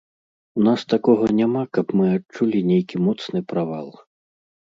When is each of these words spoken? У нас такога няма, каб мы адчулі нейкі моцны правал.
У 0.59 0.63
нас 0.67 0.79
такога 0.93 1.25
няма, 1.39 1.61
каб 1.77 1.93
мы 1.99 2.07
адчулі 2.17 2.63
нейкі 2.71 2.95
моцны 3.09 3.39
правал. 3.51 3.87